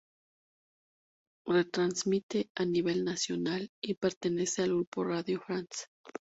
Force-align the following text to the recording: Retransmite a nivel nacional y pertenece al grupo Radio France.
Retransmite 1.45 2.49
a 2.55 2.65
nivel 2.65 3.03
nacional 3.05 3.69
y 3.83 3.93
pertenece 3.93 4.63
al 4.63 4.73
grupo 4.73 5.03
Radio 5.03 5.39
France. 5.39 5.85